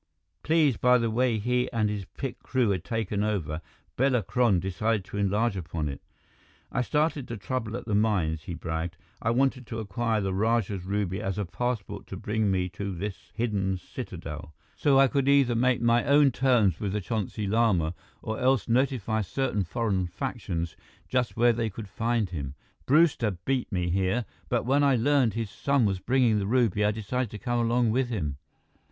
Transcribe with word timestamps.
Pleased 0.41 0.81
by 0.81 0.97
the 0.97 1.11
way 1.11 1.37
he 1.37 1.71
and 1.71 1.87
his 1.87 2.05
picked 2.17 2.41
crew 2.41 2.71
had 2.71 2.83
taken 2.83 3.21
over, 3.23 3.61
Bela 3.97 4.23
Kron 4.23 4.59
decided 4.59 5.05
to 5.05 5.17
enlarge 5.17 5.55
upon 5.55 5.87
it. 5.87 6.01
"I 6.71 6.81
started 6.81 7.27
the 7.27 7.37
trouble 7.37 7.77
at 7.77 7.85
the 7.85 7.93
mines," 7.93 8.45
he 8.45 8.55
bragged. 8.55 8.97
"I 9.21 9.29
wanted 9.29 9.67
to 9.67 9.77
acquire 9.77 10.19
the 10.19 10.33
Rajah's 10.33 10.85
ruby 10.85 11.21
as 11.21 11.37
a 11.37 11.45
passport 11.45 12.07
to 12.07 12.17
bring 12.17 12.49
me 12.49 12.67
to 12.69 12.91
this 12.95 13.31
hidden 13.35 13.77
citadel, 13.77 14.55
so 14.75 14.97
I 14.97 15.07
could 15.07 15.29
either 15.29 15.53
make 15.53 15.81
my 15.83 16.03
own 16.03 16.31
terms 16.31 16.79
with 16.79 16.93
the 16.93 16.99
Chonsi 17.01 17.47
Lama, 17.47 17.93
or 18.23 18.39
else 18.39 18.67
notify 18.67 19.21
certain 19.21 19.63
foreign 19.63 20.07
factions 20.07 20.75
just 21.09 21.37
where 21.37 21.53
they 21.53 21.69
could 21.69 21.87
find 21.87 22.31
him. 22.31 22.55
Brewster 22.87 23.37
beat 23.45 23.71
me 23.71 23.91
here, 23.91 24.25
but 24.49 24.65
when 24.65 24.83
I 24.83 24.95
learned 24.95 25.35
his 25.35 25.51
son 25.51 25.85
was 25.85 25.99
bringing 25.99 26.39
the 26.39 26.47
ruby, 26.47 26.83
I 26.83 26.89
decided 26.89 27.29
to 27.29 27.37
come 27.37 27.59
along 27.59 27.91
with 27.91 28.09
him." 28.09 28.37